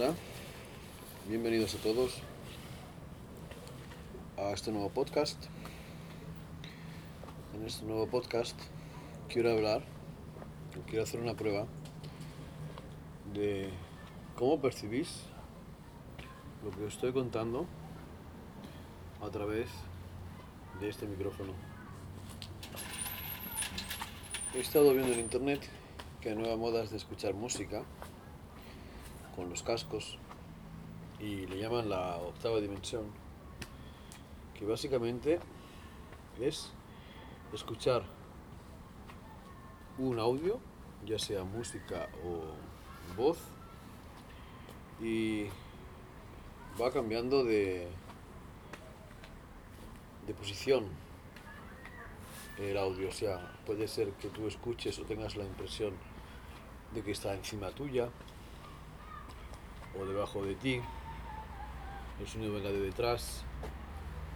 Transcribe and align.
Hola, 0.00 0.14
bienvenidos 1.28 1.74
a 1.74 1.78
todos 1.78 2.22
a 4.36 4.52
este 4.52 4.70
nuevo 4.70 4.90
podcast. 4.90 5.36
En 7.56 7.66
este 7.66 7.84
nuevo 7.84 8.06
podcast 8.06 8.56
quiero 9.28 9.50
hablar, 9.50 9.82
quiero 10.86 11.02
hacer 11.02 11.18
una 11.18 11.34
prueba 11.34 11.66
de 13.34 13.70
cómo 14.36 14.60
percibís 14.60 15.24
lo 16.62 16.70
que 16.70 16.84
os 16.84 16.94
estoy 16.94 17.12
contando 17.12 17.66
a 19.20 19.30
través 19.30 19.68
de 20.80 20.90
este 20.90 21.08
micrófono. 21.08 21.54
He 24.54 24.60
estado 24.60 24.92
viendo 24.92 25.12
en 25.12 25.18
internet 25.18 25.68
que 26.20 26.28
hay 26.28 26.36
nuevas 26.36 26.56
modas 26.56 26.90
de 26.90 26.98
escuchar 26.98 27.34
música 27.34 27.82
con 29.38 29.48
los 29.48 29.62
cascos 29.62 30.18
y 31.20 31.46
le 31.46 31.60
llaman 31.60 31.88
la 31.88 32.16
octava 32.16 32.60
dimensión, 32.60 33.04
que 34.58 34.64
básicamente 34.64 35.38
es 36.40 36.72
escuchar 37.52 38.02
un 39.96 40.18
audio, 40.18 40.58
ya 41.06 41.20
sea 41.20 41.44
música 41.44 42.08
o 42.24 43.16
voz, 43.16 43.38
y 45.00 45.44
va 46.80 46.90
cambiando 46.90 47.44
de, 47.44 47.86
de 50.26 50.34
posición 50.34 50.88
el 52.58 52.76
audio, 52.76 53.08
o 53.08 53.12
sea, 53.12 53.56
puede 53.64 53.86
ser 53.86 54.10
que 54.14 54.30
tú 54.30 54.48
escuches 54.48 54.98
o 54.98 55.04
tengas 55.04 55.36
la 55.36 55.44
impresión 55.44 55.94
de 56.92 57.02
que 57.04 57.12
está 57.12 57.34
encima 57.34 57.70
tuya 57.70 58.08
o 60.00 60.04
debajo 60.04 60.44
de 60.44 60.54
ti, 60.54 60.80
el 62.20 62.26
sonido 62.26 62.54
venga 62.54 62.70
de 62.70 62.80
detrás, 62.80 63.42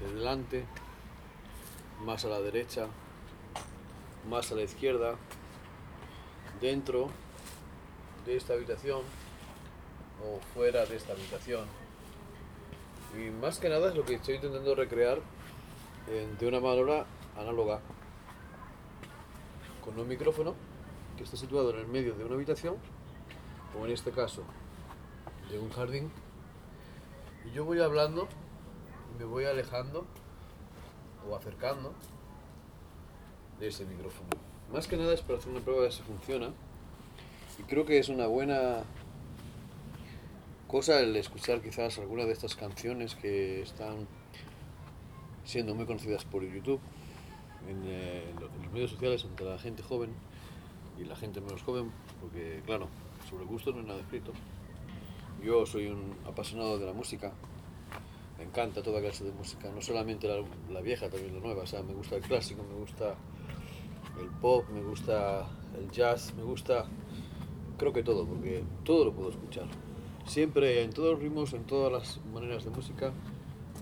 de 0.00 0.12
delante, 0.14 0.64
más 2.04 2.24
a 2.24 2.28
la 2.28 2.40
derecha, 2.40 2.86
más 4.28 4.50
a 4.52 4.54
la 4.54 4.62
izquierda, 4.62 5.16
dentro 6.60 7.08
de 8.24 8.36
esta 8.36 8.54
habitación 8.54 9.02
o 10.22 10.40
fuera 10.54 10.84
de 10.86 10.96
esta 10.96 11.12
habitación. 11.12 11.64
Y 13.16 13.30
más 13.30 13.58
que 13.58 13.68
nada 13.68 13.88
es 13.90 13.96
lo 13.96 14.04
que 14.04 14.14
estoy 14.14 14.36
intentando 14.36 14.74
recrear 14.74 15.18
eh, 16.08 16.28
de 16.38 16.46
una 16.46 16.60
manera 16.60 17.06
análoga 17.36 17.80
con 19.84 19.98
un 19.98 20.06
micrófono 20.06 20.54
que 21.16 21.24
está 21.24 21.36
situado 21.36 21.70
en 21.70 21.80
el 21.80 21.86
medio 21.86 22.14
de 22.14 22.24
una 22.24 22.34
habitación, 22.34 22.76
o 23.78 23.84
en 23.84 23.92
este 23.92 24.10
caso 24.10 24.44
de 25.50 25.58
un 25.58 25.70
jardín, 25.70 26.10
y 27.44 27.54
yo 27.54 27.64
voy 27.64 27.80
hablando 27.80 28.28
me 29.18 29.24
voy 29.24 29.44
alejando 29.44 30.06
o 31.28 31.36
acercando 31.36 31.92
de 33.58 33.68
ese 33.68 33.84
micrófono. 33.84 34.30
Más 34.72 34.86
que 34.86 34.96
nada 34.96 35.12
es 35.12 35.20
para 35.20 35.38
hacer 35.38 35.50
una 35.50 35.60
prueba 35.60 35.82
de 35.82 35.90
si 35.90 36.02
funciona, 36.02 36.50
y 37.58 37.62
creo 37.64 37.84
que 37.84 37.98
es 37.98 38.08
una 38.08 38.26
buena 38.26 38.84
cosa 40.68 41.00
el 41.00 41.14
escuchar 41.16 41.60
quizás 41.60 41.98
algunas 41.98 42.26
de 42.26 42.32
estas 42.32 42.54
canciones 42.54 43.14
que 43.14 43.60
están 43.60 44.06
siendo 45.44 45.74
muy 45.74 45.84
conocidas 45.84 46.24
por 46.24 46.42
YouTube 46.42 46.80
en, 47.68 47.82
eh, 47.84 48.30
en 48.30 48.40
los 48.40 48.72
medios 48.72 48.92
sociales 48.92 49.24
entre 49.24 49.46
la 49.46 49.58
gente 49.58 49.82
joven 49.82 50.14
y 50.98 51.04
la 51.04 51.16
gente 51.16 51.40
menos 51.40 51.62
joven, 51.62 51.90
porque 52.20 52.62
claro, 52.64 52.88
sobre 53.28 53.44
gusto 53.44 53.72
no 53.72 53.80
hay 53.80 53.86
nada 53.86 54.00
escrito. 54.00 54.32
Yo 55.42 55.64
soy 55.64 55.86
un 55.86 56.14
apasionado 56.26 56.78
de 56.78 56.84
la 56.84 56.92
música, 56.92 57.32
me 58.36 58.44
encanta 58.44 58.82
toda 58.82 59.00
clase 59.00 59.24
de 59.24 59.32
música, 59.32 59.70
no 59.70 59.80
solamente 59.80 60.28
la, 60.28 60.80
vieja, 60.80 61.08
también 61.08 61.34
la 61.34 61.40
nueva, 61.40 61.62
o 61.62 61.66
sea, 61.66 61.82
me 61.82 61.94
gusta 61.94 62.16
el 62.16 62.22
clásico, 62.22 62.62
me 62.62 62.74
gusta 62.74 63.14
el 64.20 64.28
pop, 64.40 64.68
me 64.70 64.82
gusta 64.82 65.46
el 65.78 65.90
jazz, 65.90 66.34
me 66.34 66.42
gusta, 66.42 66.84
creo 67.78 67.92
que 67.92 68.02
todo, 68.02 68.26
porque 68.26 68.64
todo 68.84 69.06
lo 69.06 69.12
puedo 69.12 69.30
escuchar. 69.30 69.66
Siempre, 70.26 70.82
en 70.82 70.90
todos 70.92 71.12
los 71.12 71.20
ritmos, 71.20 71.54
en 71.54 71.64
todas 71.64 71.90
las 71.90 72.20
maneras 72.32 72.64
de 72.64 72.70
música, 72.70 73.12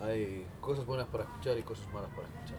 hay 0.00 0.46
cosas 0.60 0.86
buenas 0.86 1.08
para 1.08 1.25
escuchar 1.25 1.58
y 1.58 1.62
cosas 1.62 1.92
malas 1.92 2.10
para 2.14 2.28
escuchar. 2.28 2.58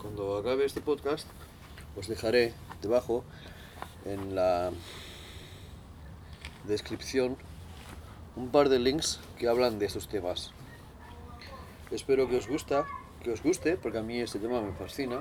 Cuando 0.00 0.38
acabe 0.38 0.64
este 0.64 0.80
podcast, 0.80 1.28
os 1.96 2.08
dejaré 2.08 2.52
debajo 2.82 3.22
en 4.04 4.34
la 4.34 4.70
descripción 6.64 7.36
un 8.36 8.50
par 8.50 8.68
de 8.68 8.78
links 8.78 9.20
que 9.38 9.48
hablan 9.48 9.78
de 9.78 9.86
estos 9.86 10.08
temas. 10.08 10.52
Espero 11.90 12.28
que 12.28 12.36
os 12.36 12.46
gusta, 12.46 12.86
que 13.22 13.32
os 13.32 13.42
guste, 13.42 13.76
porque 13.76 13.98
a 13.98 14.02
mí 14.02 14.20
este 14.20 14.38
tema 14.38 14.60
me 14.60 14.72
fascina. 14.72 15.20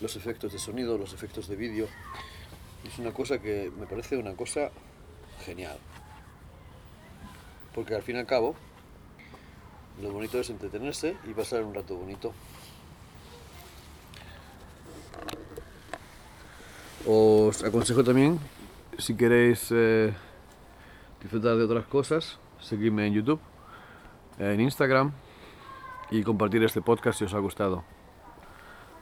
Los 0.00 0.16
efectos 0.16 0.52
de 0.52 0.58
sonido, 0.58 0.98
los 0.98 1.12
efectos 1.12 1.48
de 1.48 1.56
vídeo. 1.56 1.88
Es 2.86 2.98
una 2.98 3.12
cosa 3.12 3.40
que 3.40 3.72
me 3.78 3.86
parece 3.86 4.16
una 4.16 4.34
cosa 4.34 4.70
genial. 5.44 5.78
Porque 7.74 7.94
al 7.94 8.02
fin 8.02 8.16
y 8.16 8.18
al 8.20 8.26
cabo, 8.26 8.54
lo 10.00 10.12
bonito 10.12 10.38
es 10.38 10.50
entretenerse 10.50 11.16
y 11.28 11.32
pasar 11.32 11.64
un 11.64 11.74
rato 11.74 11.96
bonito. 11.96 12.32
Os 17.10 17.64
aconsejo 17.64 18.04
también, 18.04 18.38
si 18.98 19.16
queréis 19.16 19.68
eh, 19.70 20.12
disfrutar 21.22 21.56
de 21.56 21.64
otras 21.64 21.86
cosas, 21.86 22.38
seguirme 22.60 23.06
en 23.06 23.14
YouTube, 23.14 23.40
en 24.38 24.60
Instagram 24.60 25.12
y 26.10 26.22
compartir 26.22 26.62
este 26.64 26.82
podcast 26.82 27.18
si 27.18 27.24
os 27.24 27.32
ha 27.32 27.38
gustado. 27.38 27.82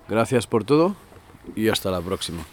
Gracias 0.09 0.47
por 0.47 0.63
todo 0.63 0.95
y 1.57 1.69
hasta 1.69 1.91
la 1.91 2.01
próxima. 2.01 2.45